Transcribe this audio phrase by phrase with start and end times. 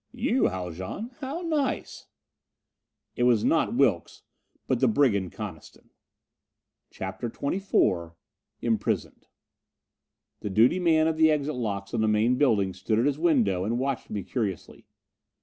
[0.13, 1.11] "You, Haljan!
[1.19, 2.07] How nice!"
[3.15, 4.23] It was not Wilks,
[4.65, 5.91] but the brigand Coniston!
[6.89, 8.15] CHAPTER XXIV
[8.63, 9.27] Imprisoned!
[10.39, 13.63] The duty man at the exit locks of the main building stood at his window
[13.63, 14.87] and watched me curiously.